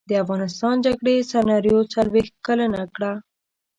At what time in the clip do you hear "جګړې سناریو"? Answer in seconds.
0.85-1.89